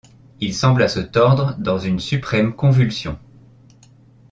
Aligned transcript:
Il 0.39 0.55
sembla 0.55 0.87
se 0.87 0.99
tordre 0.99 1.53
dans 1.59 1.77
une 1.77 1.99
suprême 1.99 2.55
convulsion. 2.55 3.19